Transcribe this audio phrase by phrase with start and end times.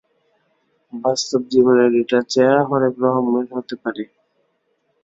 [0.93, 4.03] বাস্তব জীবনের ডেটার চেহারা হরেক রকমের হতে পারে।